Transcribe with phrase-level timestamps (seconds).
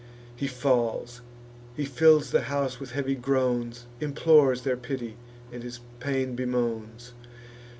[0.35, 1.21] He falls;
[1.77, 5.15] he fills the house with heavy groans, Implores their pity,
[5.51, 7.13] and his pain bemoans.